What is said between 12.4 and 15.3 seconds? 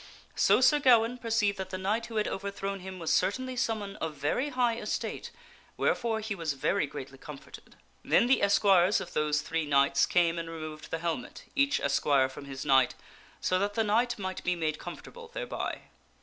his knight, so that the knight might be made comfortable